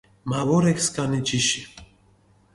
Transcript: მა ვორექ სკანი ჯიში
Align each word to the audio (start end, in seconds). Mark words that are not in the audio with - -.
მა 0.29 0.39
ვორექ 0.47 0.79
სკანი 0.85 1.21
ჯიში 1.27 1.61